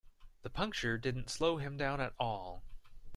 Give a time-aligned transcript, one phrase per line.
[0.41, 2.63] The puncture didn't slow him down at all.